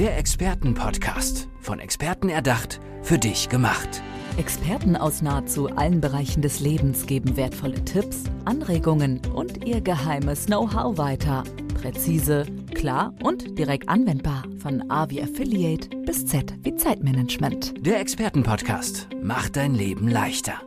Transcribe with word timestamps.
Der 0.00 0.16
Expertenpodcast. 0.16 1.46
Von 1.60 1.78
Experten 1.78 2.30
erdacht, 2.30 2.80
für 3.02 3.18
dich 3.18 3.50
gemacht. 3.50 4.02
Experten 4.38 4.96
aus 4.96 5.20
nahezu 5.20 5.68
allen 5.68 6.00
Bereichen 6.00 6.40
des 6.40 6.60
Lebens 6.60 7.04
geben 7.04 7.36
wertvolle 7.36 7.84
Tipps, 7.84 8.24
Anregungen 8.46 9.20
und 9.34 9.66
ihr 9.66 9.82
geheimes 9.82 10.46
Know-how 10.46 10.96
weiter. 10.96 11.44
Präzise, 11.74 12.46
klar 12.74 13.12
und 13.22 13.58
direkt 13.58 13.90
anwendbar. 13.90 14.44
Von 14.56 14.90
A 14.90 15.10
wie 15.10 15.22
Affiliate 15.22 15.90
bis 16.06 16.24
Z 16.24 16.54
wie 16.62 16.74
Zeitmanagement. 16.76 17.74
Der 17.84 18.00
Expertenpodcast 18.00 19.08
macht 19.22 19.56
dein 19.56 19.74
Leben 19.74 20.08
leichter. 20.08 20.62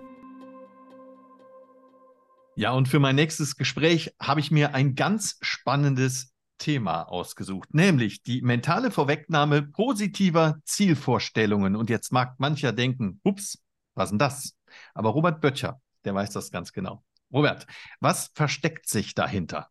Ja, 2.56 2.74
und 2.74 2.88
für 2.88 3.00
mein 3.00 3.16
nächstes 3.16 3.56
Gespräch 3.56 4.14
habe 4.22 4.42
ich 4.42 4.52
mir 4.52 4.76
ein 4.76 4.94
ganz 4.94 5.40
spannendes 5.42 6.33
Thema 6.58 7.04
ausgesucht, 7.04 7.74
nämlich 7.74 8.24
die 8.24 8.42
mentale 8.42 8.92
Vorwegnahme 8.92 9.64
positiver 9.64 10.60
Zielvorstellungen. 10.64 11.76
Und 11.76 11.90
jetzt 11.90 12.12
mag 12.12 12.40
mancher 12.40 12.72
denken, 12.72 13.20
ups, 13.24 13.62
was 13.96 14.10
denn 14.10 14.20
das? 14.20 14.56
Aber 14.94 15.10
Robert 15.10 15.42
Böttcher, 15.42 15.82
der 16.06 16.16
weiß 16.16 16.32
das 16.32 16.52
ganz 16.52 16.72
genau. 16.72 17.04
Robert, 17.32 17.66
was 18.00 18.32
versteckt 18.34 18.88
sich 18.88 19.16
dahinter? 19.16 19.70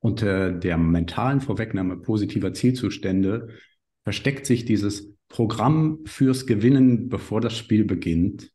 Unter 0.00 0.52
der 0.52 0.78
mentalen 0.78 1.40
Vorwegnahme 1.40 1.96
positiver 1.96 2.52
Zielzustände 2.52 3.48
versteckt 4.04 4.46
sich 4.46 4.64
dieses 4.64 5.14
Programm 5.28 6.00
fürs 6.04 6.46
Gewinnen, 6.46 7.08
bevor 7.08 7.40
das 7.40 7.56
Spiel 7.56 7.84
beginnt. 7.84 8.52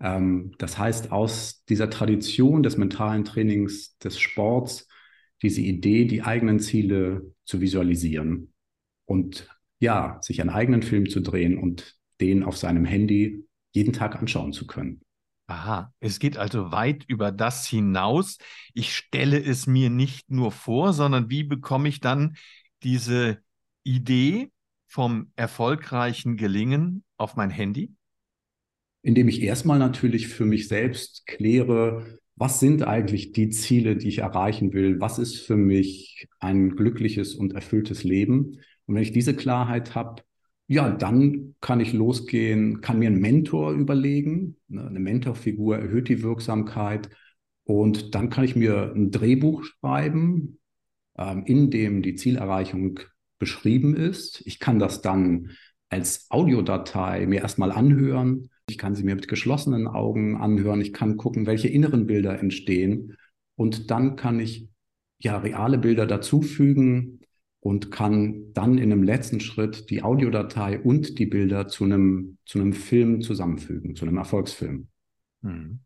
Ähm, 0.00 0.52
das 0.58 0.78
heißt, 0.78 1.12
aus 1.12 1.64
dieser 1.68 1.90
Tradition 1.90 2.62
des 2.62 2.76
mentalen 2.76 3.24
Trainings 3.24 3.96
des 3.98 4.18
Sports, 4.18 4.88
diese 5.42 5.60
Idee, 5.60 6.04
die 6.04 6.22
eigenen 6.22 6.60
Ziele 6.60 7.34
zu 7.44 7.60
visualisieren 7.60 8.52
und 9.06 9.48
ja, 9.80 10.18
sich 10.22 10.40
einen 10.40 10.50
eigenen 10.50 10.82
Film 10.82 11.08
zu 11.08 11.20
drehen 11.20 11.56
und 11.58 11.96
den 12.20 12.42
auf 12.42 12.56
seinem 12.56 12.84
Handy 12.84 13.46
jeden 13.72 13.92
Tag 13.92 14.16
anschauen 14.16 14.52
zu 14.52 14.66
können. 14.66 15.00
Aha, 15.46 15.92
es 16.00 16.18
geht 16.18 16.36
also 16.36 16.70
weit 16.70 17.04
über 17.08 17.32
das 17.32 17.66
hinaus. 17.66 18.38
Ich 18.74 18.94
stelle 18.94 19.42
es 19.42 19.66
mir 19.66 19.90
nicht 19.90 20.30
nur 20.30 20.52
vor, 20.52 20.92
sondern 20.92 21.30
wie 21.30 21.42
bekomme 21.42 21.88
ich 21.88 22.00
dann 22.00 22.36
diese 22.82 23.38
Idee 23.82 24.50
vom 24.86 25.32
erfolgreichen 25.36 26.36
Gelingen 26.36 27.04
auf 27.16 27.36
mein 27.36 27.50
Handy? 27.50 27.94
indem 29.02 29.28
ich 29.28 29.42
erstmal 29.42 29.78
natürlich 29.78 30.28
für 30.28 30.44
mich 30.44 30.68
selbst 30.68 31.26
kläre, 31.26 32.18
was 32.40 32.58
sind 32.58 32.82
eigentlich 32.82 33.32
die 33.32 33.50
Ziele, 33.50 33.96
die 33.96 34.08
ich 34.08 34.20
erreichen 34.20 34.72
will? 34.72 34.98
Was 34.98 35.18
ist 35.18 35.40
für 35.40 35.56
mich 35.56 36.26
ein 36.38 36.70
glückliches 36.74 37.34
und 37.34 37.52
erfülltes 37.52 38.02
Leben? 38.02 38.60
Und 38.86 38.94
wenn 38.94 39.02
ich 39.02 39.12
diese 39.12 39.36
Klarheit 39.36 39.94
habe, 39.94 40.22
ja, 40.66 40.88
dann 40.88 41.54
kann 41.60 41.80
ich 41.80 41.92
losgehen, 41.92 42.80
kann 42.80 42.98
mir 42.98 43.08
einen 43.08 43.20
Mentor 43.20 43.72
überlegen. 43.72 44.56
Ne, 44.68 44.86
eine 44.86 45.00
Mentorfigur 45.00 45.76
erhöht 45.76 46.08
die 46.08 46.22
Wirksamkeit. 46.22 47.10
Und 47.64 48.14
dann 48.14 48.30
kann 48.30 48.44
ich 48.44 48.56
mir 48.56 48.90
ein 48.96 49.10
Drehbuch 49.10 49.62
schreiben, 49.64 50.60
ähm, 51.18 51.44
in 51.44 51.70
dem 51.70 52.00
die 52.00 52.14
Zielerreichung 52.14 53.00
beschrieben 53.38 53.94
ist. 53.94 54.42
Ich 54.46 54.58
kann 54.58 54.78
das 54.78 55.02
dann 55.02 55.50
als 55.90 56.30
Audiodatei 56.30 57.26
mir 57.26 57.42
erstmal 57.42 57.72
anhören 57.72 58.48
ich 58.70 58.78
kann 58.78 58.94
sie 58.94 59.02
mir 59.02 59.16
mit 59.16 59.28
geschlossenen 59.28 59.88
Augen 59.88 60.36
anhören. 60.36 60.80
Ich 60.80 60.92
kann 60.92 61.16
gucken, 61.16 61.46
welche 61.46 61.68
inneren 61.68 62.06
Bilder 62.06 62.38
entstehen. 62.38 63.16
Und 63.56 63.90
dann 63.90 64.16
kann 64.16 64.38
ich 64.38 64.68
ja 65.18 65.38
reale 65.38 65.76
Bilder 65.76 66.06
dazufügen 66.06 67.20
und 67.58 67.90
kann 67.90 68.52
dann 68.54 68.78
in 68.78 68.92
einem 68.92 69.02
letzten 69.02 69.40
Schritt 69.40 69.90
die 69.90 70.02
Audiodatei 70.02 70.80
und 70.80 71.18
die 71.18 71.26
Bilder 71.26 71.68
zu 71.68 71.84
einem, 71.84 72.38
zu 72.46 72.60
einem 72.60 72.72
Film 72.72 73.20
zusammenfügen, 73.20 73.96
zu 73.96 74.06
einem 74.06 74.16
Erfolgsfilm. 74.16 74.88
Hm. 75.42 75.80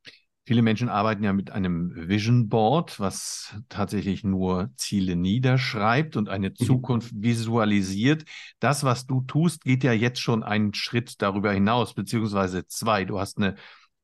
Viele 0.47 0.61
Menschen 0.61 0.91
arbeiten 0.91 1.25
ja 1.25 1.33
mit 1.33 1.53
einem 1.53 1.91
Vision 1.95 2.51
Board, 2.51 3.01
was 3.01 3.57
tatsächlich 3.71 4.25
nur 4.25 4.71
Ziele 4.77 5.17
niederschreibt 5.17 6.19
und 6.19 6.29
eine 6.29 6.51
mhm. 6.51 6.57
Zukunft 6.57 7.13
visualisiert. 7.17 8.25
Das, 8.61 8.85
was 8.85 9.07
du 9.07 9.23
tust, 9.23 9.65
geht 9.65 9.85
ja 9.85 9.95
jetzt 9.95 10.21
schon 10.21 10.43
einen 10.43 10.75
Schritt 10.75 11.23
darüber 11.23 11.51
hinaus, 11.51 11.95
beziehungsweise 11.95 12.67
zwei. 12.67 13.07
Du 13.07 13.19
hast 13.19 13.39
eine 13.39 13.55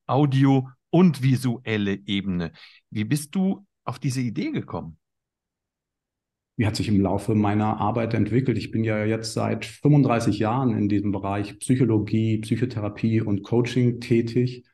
Audio- 0.06 0.68
und 0.88 1.22
visuelle 1.22 1.98
Ebene. 2.06 2.52
Wie 2.88 3.04
bist 3.04 3.34
du 3.34 3.66
auf 3.84 3.98
diese 3.98 4.22
Idee 4.22 4.50
gekommen? 4.50 4.96
Wie 6.56 6.66
hat 6.66 6.76
sich 6.76 6.88
im 6.88 7.02
Laufe 7.02 7.34
meiner 7.34 7.78
Arbeit 7.80 8.14
entwickelt? 8.14 8.56
Ich 8.56 8.70
bin 8.70 8.82
ja 8.82 9.04
jetzt 9.04 9.34
seit 9.34 9.66
35 9.66 10.38
Jahren 10.38 10.76
in 10.76 10.88
diesem 10.88 11.12
Bereich 11.12 11.58
Psychologie, 11.58 12.38
Psychotherapie 12.38 13.20
und 13.20 13.42
Coaching 13.42 14.00
tätig 14.00 14.64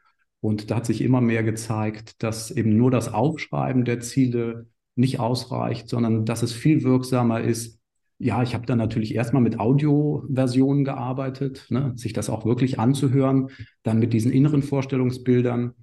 und 0.46 0.70
da 0.70 0.76
hat 0.76 0.86
sich 0.86 1.00
immer 1.02 1.20
mehr 1.20 1.42
gezeigt, 1.42 2.22
dass 2.22 2.52
eben 2.52 2.76
nur 2.76 2.92
das 2.92 3.12
Aufschreiben 3.12 3.84
der 3.84 3.98
Ziele 3.98 4.68
nicht 4.94 5.18
ausreicht, 5.18 5.88
sondern 5.88 6.24
dass 6.24 6.44
es 6.44 6.52
viel 6.52 6.84
wirksamer 6.84 7.40
ist. 7.40 7.80
Ja, 8.18 8.44
ich 8.44 8.54
habe 8.54 8.64
dann 8.64 8.78
natürlich 8.78 9.16
erstmal 9.16 9.42
mit 9.42 9.58
Audioversionen 9.58 10.84
gearbeitet, 10.84 11.66
ne, 11.70 11.94
sich 11.96 12.12
das 12.12 12.30
auch 12.30 12.46
wirklich 12.46 12.78
anzuhören, 12.78 13.48
dann 13.82 13.98
mit 13.98 14.12
diesen 14.12 14.30
inneren 14.30 14.62
Vorstellungsbildern. 14.62 15.74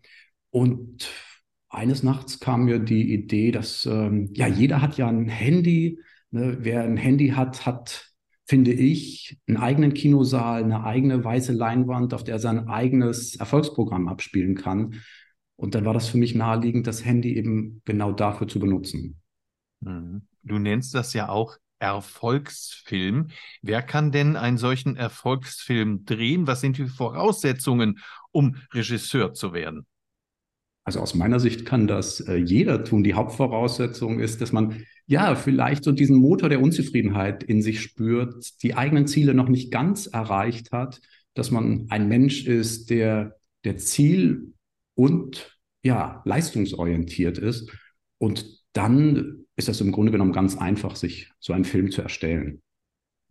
Und 0.49 1.11
eines 1.67 2.01
Nachts 2.01 2.39
kam 2.39 2.63
mir 2.63 2.79
die 2.79 3.13
Idee, 3.13 3.51
dass 3.51 3.85
ähm, 3.85 4.29
ja 4.33 4.47
jeder 4.47 4.81
hat 4.81 4.97
ja 4.97 5.09
ein 5.09 5.27
Handy. 5.27 5.99
Ne, 6.31 6.59
wer 6.61 6.83
ein 6.83 6.95
Handy 6.95 7.31
hat, 7.31 7.65
hat 7.65 8.12
finde 8.45 8.73
ich, 8.73 9.37
einen 9.47 9.57
eigenen 9.57 9.93
Kinosaal, 9.93 10.63
eine 10.63 10.83
eigene 10.83 11.23
weiße 11.23 11.53
Leinwand, 11.53 12.13
auf 12.13 12.23
der 12.23 12.35
er 12.35 12.39
sein 12.39 12.67
eigenes 12.67 13.35
Erfolgsprogramm 13.35 14.07
abspielen 14.07 14.55
kann. 14.55 15.01
Und 15.55 15.75
dann 15.75 15.85
war 15.85 15.93
das 15.93 16.09
für 16.09 16.17
mich 16.17 16.35
naheliegend, 16.35 16.87
das 16.87 17.05
Handy 17.05 17.37
eben 17.37 17.81
genau 17.85 18.11
dafür 18.11 18.47
zu 18.47 18.59
benutzen. 18.59 19.21
Mhm. 19.79 20.27
Du 20.43 20.59
nennst 20.59 20.93
das 20.93 21.13
ja 21.13 21.29
auch 21.29 21.57
Erfolgsfilm. 21.79 23.29
Wer 23.61 23.81
kann 23.81 24.11
denn 24.11 24.35
einen 24.35 24.57
solchen 24.57 24.95
Erfolgsfilm 24.95 26.05
drehen? 26.05 26.47
Was 26.47 26.61
sind 26.61 26.77
die 26.77 26.87
Voraussetzungen, 26.87 27.99
um 28.31 28.55
Regisseur 28.73 29.33
zu 29.33 29.53
werden? 29.53 29.85
Also 30.85 30.99
aus 30.99 31.15
meiner 31.15 31.39
Sicht 31.39 31.65
kann 31.65 31.87
das 31.87 32.19
äh, 32.19 32.35
jeder 32.35 32.83
tun. 32.83 33.03
Die 33.03 33.13
Hauptvoraussetzung 33.13 34.19
ist, 34.19 34.41
dass 34.41 34.51
man 34.51 34.83
ja 35.05 35.35
vielleicht 35.35 35.83
so 35.83 35.91
diesen 35.91 36.17
Motor 36.17 36.49
der 36.49 36.61
Unzufriedenheit 36.61 37.43
in 37.43 37.61
sich 37.61 37.81
spürt, 37.81 38.61
die 38.63 38.75
eigenen 38.75 39.07
Ziele 39.07 39.33
noch 39.33 39.47
nicht 39.47 39.71
ganz 39.71 40.07
erreicht 40.07 40.71
hat, 40.71 40.99
dass 41.33 41.51
man 41.51 41.87
ein 41.89 42.07
Mensch 42.07 42.45
ist, 42.45 42.89
der 42.89 43.37
der 43.63 43.77
Ziel 43.77 44.53
und 44.95 45.57
ja 45.83 46.21
leistungsorientiert 46.25 47.37
ist. 47.37 47.71
Und 48.17 48.63
dann 48.73 49.45
ist 49.55 49.67
das 49.67 49.81
im 49.81 49.91
Grunde 49.91 50.11
genommen 50.11 50.33
ganz 50.33 50.57
einfach, 50.57 50.95
sich 50.95 51.31
so 51.39 51.53
einen 51.53 51.65
Film 51.65 51.91
zu 51.91 52.01
erstellen. 52.01 52.61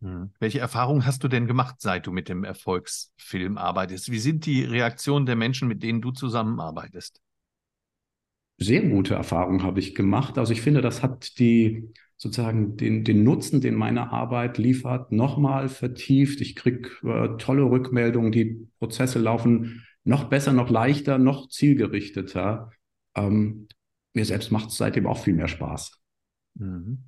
Hm. 0.00 0.30
Welche 0.38 0.60
Erfahrungen 0.60 1.06
hast 1.06 1.22
du 1.22 1.28
denn 1.28 1.46
gemacht, 1.46 1.76
seit 1.78 2.06
du 2.06 2.12
mit 2.12 2.28
dem 2.28 2.44
Erfolgsfilm 2.44 3.58
arbeitest? 3.58 4.10
Wie 4.10 4.18
sind 4.18 4.46
die 4.46 4.64
Reaktionen 4.64 5.26
der 5.26 5.36
Menschen, 5.36 5.68
mit 5.68 5.82
denen 5.82 6.00
du 6.00 6.10
zusammenarbeitest? 6.12 7.20
Sehr 8.58 8.82
gute 8.82 9.14
Erfahrungen 9.14 9.62
habe 9.62 9.80
ich 9.80 9.94
gemacht. 9.94 10.38
Also 10.38 10.52
ich 10.52 10.62
finde, 10.62 10.80
das 10.80 11.02
hat 11.02 11.38
die 11.38 11.88
sozusagen 12.16 12.76
den, 12.76 13.02
den 13.02 13.24
Nutzen, 13.24 13.60
den 13.60 13.74
meine 13.74 14.12
Arbeit 14.12 14.56
liefert, 14.56 15.10
nochmal 15.10 15.68
vertieft. 15.68 16.40
Ich 16.40 16.54
kriege 16.54 16.88
äh, 17.02 17.36
tolle 17.36 17.64
Rückmeldungen, 17.64 18.30
die 18.30 18.68
Prozesse 18.78 19.18
laufen 19.18 19.84
noch 20.04 20.24
besser, 20.24 20.52
noch 20.52 20.70
leichter, 20.70 21.18
noch 21.18 21.48
zielgerichteter. 21.48 22.70
Ähm, 23.16 23.68
mir 24.14 24.24
selbst 24.24 24.52
macht 24.52 24.68
es 24.70 24.76
seitdem 24.76 25.06
auch 25.06 25.18
viel 25.18 25.34
mehr 25.34 25.48
Spaß. 25.48 26.00
Mhm. 26.54 27.04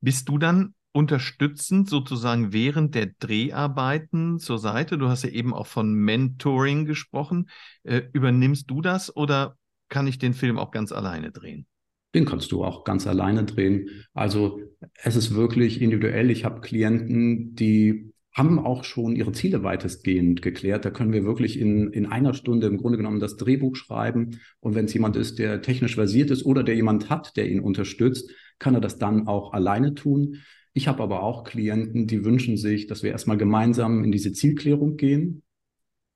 Bist 0.00 0.28
du 0.28 0.38
dann 0.38 0.74
unterstützend 0.92 1.88
sozusagen 1.88 2.52
während 2.52 2.94
der 2.94 3.10
Dreharbeiten 3.18 4.38
zur 4.38 4.58
Seite? 4.58 4.98
Du 4.98 5.08
hast 5.08 5.24
ja 5.24 5.30
eben 5.30 5.52
auch 5.52 5.66
von 5.66 5.92
Mentoring 5.92 6.86
gesprochen. 6.86 7.50
Äh, 7.82 8.02
übernimmst 8.12 8.70
du 8.70 8.80
das 8.80 9.14
oder 9.14 9.56
kann 9.88 10.06
ich 10.06 10.18
den 10.18 10.34
Film 10.34 10.58
auch 10.58 10.70
ganz 10.70 10.92
alleine 10.92 11.30
drehen. 11.30 11.66
Den 12.14 12.24
kannst 12.24 12.52
du 12.52 12.64
auch 12.64 12.84
ganz 12.84 13.06
alleine 13.06 13.44
drehen. 13.44 13.90
Also 14.14 14.60
es 15.02 15.16
ist 15.16 15.34
wirklich 15.34 15.82
individuell. 15.82 16.30
Ich 16.30 16.44
habe 16.44 16.60
Klienten, 16.60 17.54
die 17.54 18.12
haben 18.32 18.58
auch 18.58 18.84
schon 18.84 19.16
ihre 19.16 19.32
Ziele 19.32 19.62
weitestgehend 19.62 20.42
geklärt. 20.42 20.84
Da 20.84 20.90
können 20.90 21.12
wir 21.14 21.24
wirklich 21.24 21.58
in, 21.58 21.90
in 21.92 22.04
einer 22.04 22.34
Stunde 22.34 22.66
im 22.66 22.76
Grunde 22.76 22.98
genommen 22.98 23.18
das 23.18 23.36
Drehbuch 23.36 23.76
schreiben. 23.76 24.38
Und 24.60 24.74
wenn 24.74 24.84
es 24.84 24.94
jemand 24.94 25.16
ist, 25.16 25.38
der 25.38 25.62
technisch 25.62 25.94
versiert 25.94 26.30
ist 26.30 26.44
oder 26.44 26.62
der 26.62 26.74
jemand 26.74 27.08
hat, 27.08 27.36
der 27.36 27.48
ihn 27.48 27.60
unterstützt, 27.60 28.30
kann 28.58 28.74
er 28.74 28.80
das 28.82 28.98
dann 28.98 29.26
auch 29.26 29.54
alleine 29.54 29.94
tun. 29.94 30.42
Ich 30.74 30.86
habe 30.86 31.02
aber 31.02 31.22
auch 31.22 31.44
Klienten, 31.44 32.06
die 32.06 32.26
wünschen 32.26 32.58
sich, 32.58 32.86
dass 32.86 33.02
wir 33.02 33.10
erstmal 33.10 33.38
gemeinsam 33.38 34.04
in 34.04 34.12
diese 34.12 34.32
Zielklärung 34.32 34.98
gehen. 34.98 35.42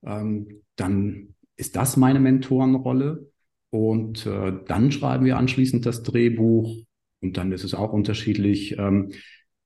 Ähm, 0.05 0.61
dann 0.77 1.35
ist 1.57 1.75
das 1.77 1.97
meine 1.97 2.21
Mentorenrolle. 2.21 3.30
Und 3.71 4.27
äh, 4.27 4.53
dann 4.67 4.91
schreiben 4.93 5.25
wir 5.25 5.37
anschließend 5.37 5.87
das 5.87 6.03
Drehbuch. 6.03 6.77
Und 7.21 7.37
dann 7.37 7.53
ist 7.53 7.65
es 7.65 7.75
auch 7.75 7.93
unterschiedlich, 7.93 8.77
ähm, 8.79 9.13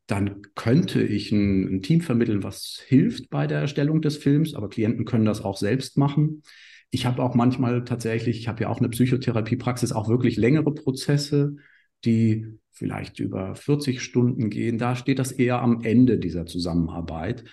dann 0.07 0.43
könnte 0.55 1.03
ich 1.03 1.33
ein, 1.33 1.77
ein, 1.77 1.83
Team 1.83 2.03
vermitteln, 2.03 2.43
was 2.43 2.83
hilft 2.87 3.31
bei 3.31 3.47
der 3.47 3.61
Erstellung 3.61 4.03
des 4.03 4.19
Films, 4.19 4.55
aber 4.55 4.69
Klienten 4.69 5.07
können 5.07 5.25
das 5.25 5.41
auch 5.41 5.57
selbst 5.57 5.97
machen. 5.97 6.43
Ich 6.91 7.07
habe 7.07 7.23
auch 7.23 7.35
manchmal 7.35 7.85
tatsächlich, 7.85 8.39
ich 8.39 8.49
habe 8.49 8.65
ja 8.65 8.69
auch 8.69 8.79
eine 8.79 8.91
Psychotherapiepraxis, 8.91 9.93
auch 9.93 10.09
wirklich 10.09 10.37
längere 10.37 10.75
Prozesse, 10.75 11.57
die 12.05 12.59
vielleicht 12.71 13.19
über 13.19 13.55
40 13.55 14.03
Stunden 14.03 14.51
gehen. 14.51 14.79
Da 14.79 14.95
steht 14.95 15.19
das 15.19 15.33
eher 15.33 15.63
am 15.63 15.83
Ende 15.83 16.19
dieser 16.19 16.45
Zusammenarbeit. 16.45 17.45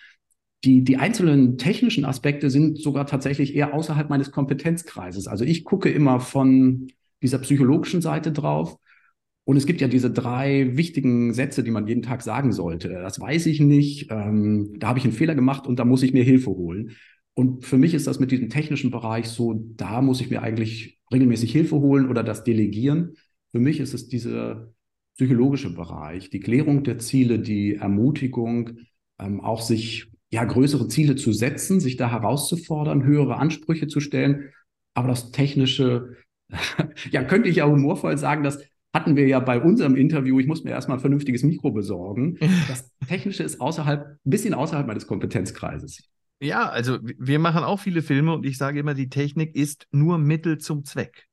Die, 0.63 0.83
die 0.83 0.97
einzelnen 0.97 1.57
technischen 1.57 2.05
Aspekte 2.05 2.51
sind 2.51 2.77
sogar 2.77 3.07
tatsächlich 3.07 3.55
eher 3.55 3.73
außerhalb 3.73 4.09
meines 4.09 4.31
Kompetenzkreises. 4.31 5.27
Also 5.27 5.43
ich 5.43 5.63
gucke 5.63 5.89
immer 5.89 6.19
von 6.19 6.87
dieser 7.21 7.39
psychologischen 7.39 8.01
Seite 8.01 8.31
drauf. 8.31 8.77
Und 9.43 9.57
es 9.57 9.65
gibt 9.65 9.81
ja 9.81 9.87
diese 9.87 10.11
drei 10.11 10.77
wichtigen 10.77 11.33
Sätze, 11.33 11.63
die 11.63 11.71
man 11.71 11.87
jeden 11.87 12.03
Tag 12.03 12.21
sagen 12.21 12.51
sollte. 12.51 12.89
Das 12.89 13.19
weiß 13.19 13.47
ich 13.47 13.59
nicht, 13.59 14.11
ähm, 14.11 14.75
da 14.77 14.89
habe 14.89 14.99
ich 14.99 15.05
einen 15.05 15.13
Fehler 15.13 15.33
gemacht 15.33 15.65
und 15.65 15.79
da 15.79 15.85
muss 15.85 16.03
ich 16.03 16.13
mir 16.13 16.23
Hilfe 16.23 16.51
holen. 16.51 16.91
Und 17.33 17.65
für 17.65 17.77
mich 17.77 17.95
ist 17.95 18.05
das 18.05 18.19
mit 18.19 18.31
diesem 18.31 18.49
technischen 18.49 18.91
Bereich 18.91 19.29
so, 19.29 19.65
da 19.75 20.01
muss 20.01 20.21
ich 20.21 20.29
mir 20.29 20.43
eigentlich 20.43 20.99
regelmäßig 21.11 21.51
Hilfe 21.51 21.77
holen 21.77 22.07
oder 22.07 22.23
das 22.23 22.43
delegieren. 22.43 23.15
Für 23.51 23.59
mich 23.59 23.79
ist 23.79 23.95
es 23.95 24.07
dieser 24.07 24.71
psychologische 25.15 25.73
Bereich, 25.73 26.29
die 26.29 26.39
Klärung 26.39 26.83
der 26.83 26.99
Ziele, 26.99 27.39
die 27.39 27.75
Ermutigung, 27.75 28.71
ähm, 29.19 29.41
auch 29.41 29.61
sich 29.61 30.10
ja 30.31 30.43
größere 30.43 30.87
Ziele 30.87 31.15
zu 31.15 31.33
setzen, 31.33 31.79
sich 31.79 31.97
da 31.97 32.09
herauszufordern, 32.09 33.03
höhere 33.03 33.37
Ansprüche 33.37 33.87
zu 33.87 33.99
stellen. 33.99 34.49
Aber 34.93 35.09
das 35.09 35.31
Technische, 35.31 36.15
ja, 37.11 37.23
könnte 37.23 37.49
ich 37.49 37.57
ja 37.57 37.67
humorvoll 37.67 38.17
sagen, 38.17 38.43
das 38.43 38.59
hatten 38.93 39.15
wir 39.15 39.27
ja 39.27 39.39
bei 39.39 39.61
unserem 39.61 39.95
Interview, 39.95 40.39
ich 40.39 40.47
muss 40.47 40.63
mir 40.63 40.71
erstmal 40.71 40.97
ein 40.97 41.01
vernünftiges 41.01 41.43
Mikro 41.43 41.71
besorgen. 41.71 42.37
Das 42.67 42.89
Technische 43.07 43.43
ist 43.43 43.59
außerhalb, 43.59 44.05
ein 44.05 44.29
bisschen 44.29 44.53
außerhalb 44.53 44.87
meines 44.87 45.07
Kompetenzkreises. 45.07 46.09
Ja, 46.41 46.69
also 46.69 46.97
wir 47.01 47.39
machen 47.39 47.63
auch 47.63 47.79
viele 47.79 48.01
Filme 48.01 48.33
und 48.33 48.45
ich 48.45 48.57
sage 48.57 48.79
immer, 48.79 48.93
die 48.93 49.09
Technik 49.09 49.55
ist 49.55 49.87
nur 49.91 50.17
Mittel 50.17 50.57
zum 50.57 50.85
Zweck. 50.85 51.27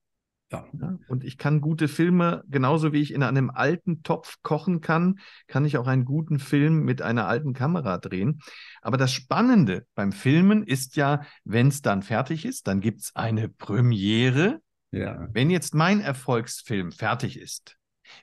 Ja. 0.50 0.66
ja. 0.80 0.98
Und 1.08 1.24
ich 1.24 1.36
kann 1.36 1.60
gute 1.60 1.88
Filme, 1.88 2.42
genauso 2.48 2.92
wie 2.92 3.00
ich 3.00 3.12
in 3.12 3.22
einem 3.22 3.50
alten 3.50 4.02
Topf 4.02 4.36
kochen 4.42 4.80
kann, 4.80 5.18
kann 5.46 5.64
ich 5.64 5.76
auch 5.76 5.86
einen 5.86 6.04
guten 6.04 6.38
Film 6.38 6.84
mit 6.84 7.02
einer 7.02 7.26
alten 7.26 7.52
Kamera 7.52 7.98
drehen. 7.98 8.40
Aber 8.80 8.96
das 8.96 9.12
Spannende 9.12 9.86
beim 9.94 10.12
Filmen 10.12 10.62
ist 10.62 10.96
ja, 10.96 11.22
wenn 11.44 11.68
es 11.68 11.82
dann 11.82 12.02
fertig 12.02 12.46
ist, 12.46 12.66
dann 12.66 12.80
gibt 12.80 13.00
es 13.00 13.14
eine 13.14 13.48
Premiere. 13.48 14.60
Ja. 14.90 15.28
Wenn 15.32 15.50
jetzt 15.50 15.74
mein 15.74 16.00
Erfolgsfilm 16.00 16.92
fertig 16.92 17.38
ist, 17.38 17.76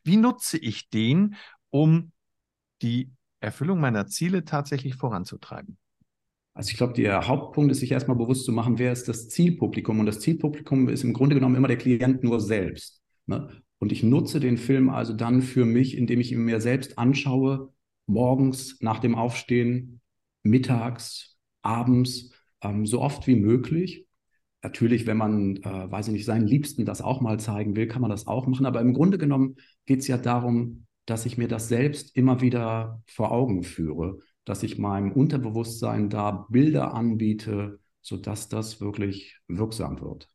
wie 0.03 0.17
nutze 0.17 0.57
ich 0.57 0.89
den, 0.89 1.35
um 1.69 2.11
die 2.81 3.11
Erfüllung 3.39 3.79
meiner 3.79 4.07
Ziele 4.07 4.45
tatsächlich 4.45 4.95
voranzutreiben? 4.95 5.77
Also 6.55 6.71
ich 6.71 6.77
glaube, 6.77 6.93
der 6.93 7.27
Hauptpunkt 7.27 7.69
ist, 7.71 7.81
sich 7.81 7.91
erstmal 7.91 8.15
bewusst 8.15 8.45
zu 8.45 8.53
machen, 8.53 8.79
wer 8.79 8.93
ist 8.93 9.09
das 9.09 9.27
Zielpublikum. 9.27 9.99
Und 9.99 10.05
das 10.05 10.21
Zielpublikum 10.21 10.87
ist 10.87 11.03
im 11.03 11.11
Grunde 11.11 11.35
genommen 11.35 11.55
immer 11.55 11.67
der 11.67 11.77
Klient 11.77 12.23
nur 12.23 12.39
selbst. 12.39 13.01
Ne? 13.25 13.49
Und 13.77 13.91
ich 13.91 14.03
nutze 14.03 14.39
den 14.39 14.57
Film 14.57 14.89
also 14.89 15.11
dann 15.11 15.41
für 15.41 15.65
mich, 15.65 15.97
indem 15.97 16.21
ich 16.21 16.31
ihn 16.31 16.45
mir 16.45 16.61
selbst 16.61 16.97
anschaue, 16.97 17.73
morgens 18.07 18.77
nach 18.79 18.99
dem 18.99 19.15
Aufstehen, 19.15 19.99
mittags, 20.43 21.37
abends, 21.61 22.31
ähm, 22.61 22.85
so 22.85 23.01
oft 23.01 23.27
wie 23.27 23.35
möglich. 23.35 24.07
Natürlich, 24.63 25.05
wenn 25.05 25.17
man, 25.17 25.57
äh, 25.57 25.91
weiß 25.91 26.07
ich 26.07 26.13
nicht, 26.13 26.25
seinen 26.25 26.47
Liebsten 26.47 26.85
das 26.85 27.01
auch 27.01 27.19
mal 27.19 27.37
zeigen 27.37 27.75
will, 27.75 27.87
kann 27.87 28.01
man 28.01 28.09
das 28.09 28.27
auch 28.27 28.47
machen. 28.47 28.65
Aber 28.65 28.79
im 28.79 28.93
Grunde 28.93 29.17
genommen 29.17 29.57
geht 29.85 29.99
es 29.99 30.07
ja 30.07 30.17
darum, 30.17 30.85
dass 31.05 31.25
ich 31.25 31.37
mir 31.37 31.49
das 31.49 31.67
selbst 31.67 32.15
immer 32.15 32.39
wieder 32.39 33.03
vor 33.07 33.33
Augen 33.33 33.63
führe 33.63 34.19
dass 34.45 34.61
ich 34.61 34.77
meinem 34.77 35.11
Unterbewusstsein 35.11 36.09
da 36.09 36.47
Bilder 36.49 36.93
anbiete, 36.93 37.79
sodass 38.01 38.47
das 38.47 38.79
wirklich 38.79 39.39
wirksam 39.47 39.99
wird. 39.99 40.29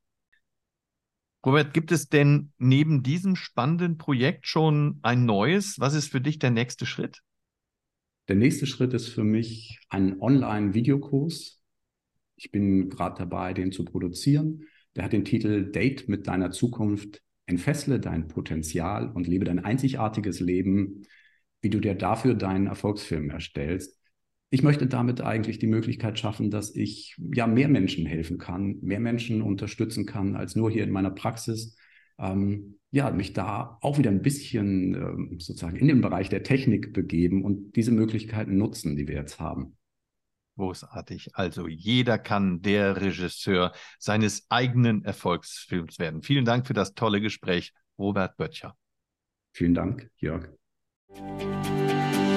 Robert, 1.47 1.73
gibt 1.73 1.91
es 1.91 2.09
denn 2.09 2.53
neben 2.59 3.03
diesem 3.03 3.35
spannenden 3.35 3.97
Projekt 3.97 4.47
schon 4.47 4.99
ein 5.03 5.25
neues? 5.25 5.77
Was 5.79 5.95
ist 5.95 6.09
für 6.09 6.21
dich 6.21 6.39
der 6.39 6.51
nächste 6.51 6.85
Schritt? 6.85 7.23
Der 8.29 8.37
nächste 8.37 8.67
Schritt 8.67 8.93
ist 8.93 9.09
für 9.09 9.25
mich 9.25 9.79
ein 9.89 10.21
Online-Videokurs. 10.21 11.63
Ich 12.37 12.51
bin 12.51 12.91
gerade 12.91 13.17
dabei, 13.19 13.55
den 13.55 13.73
zu 13.73 13.85
produzieren. 13.85 14.65
Der 14.97 15.05
hat 15.05 15.13
den 15.13 15.25
Titel 15.25 15.71
Date 15.71 16.09
mit 16.09 16.27
deiner 16.27 16.51
Zukunft. 16.51 17.23
Entfessle 17.47 18.01
dein 18.01 18.29
Potenzial 18.29 19.11
und 19.11 19.27
lebe 19.27 19.45
dein 19.45 19.59
einzigartiges 19.61 20.41
Leben, 20.41 21.07
wie 21.63 21.71
du 21.71 21.81
dir 21.81 21.95
dafür 21.95 22.35
deinen 22.35 22.67
Erfolgsfilm 22.67 23.31
erstellst 23.31 24.00
ich 24.51 24.63
möchte 24.65 24.87
damit 24.87 25.21
eigentlich 25.21 25.61
die 25.61 25.69
Möglichkeit 25.69 26.19
schaffen, 26.19 26.51
dass 26.51 26.75
ich 26.75 27.17
ja 27.33 27.47
mehr 27.47 27.69
Menschen 27.69 28.05
helfen 28.05 28.37
kann, 28.39 28.79
mehr 28.83 28.99
Menschen 28.99 29.43
unterstützen 29.43 30.07
kann, 30.07 30.35
als 30.35 30.57
nur 30.57 30.71
hier 30.71 30.83
in 30.83 30.91
meiner 30.91 31.13
Praxis. 31.13 31.77
Ähm, 32.19 32.79
ja, 32.91 33.11
mich 33.13 33.33
da 33.33 33.79
auch 33.81 33.99
wieder 33.99 34.11
ein 34.11 34.23
bisschen 34.23 34.95
ähm, 34.95 35.37
sozusagen 35.39 35.77
in 35.77 35.87
den 35.87 36.01
Bereich 36.01 36.29
der 36.29 36.43
Technik 36.43 36.93
begeben 36.93 37.45
und 37.45 37.77
diese 37.77 37.93
Möglichkeiten 37.93 38.57
nutzen, 38.57 38.97
die 38.97 39.07
wir 39.07 39.15
jetzt 39.15 39.39
haben. 39.39 39.77
Großartig. 40.57 41.31
Also 41.35 41.69
jeder 41.69 42.19
kann 42.19 42.61
der 42.61 43.01
Regisseur 43.01 43.73
seines 44.01 44.47
eigenen 44.51 45.05
Erfolgsfilms 45.05 46.01
werden. 46.01 46.23
Vielen 46.23 46.45
Dank 46.45 46.67
für 46.67 46.75
das 46.75 46.95
tolle 46.95 47.21
Gespräch, 47.21 47.73
Robert 47.97 48.37
Böttcher. 48.37 48.77
Vielen 49.53 49.75
Dank, 49.75 50.11
Jörg. 50.19 50.49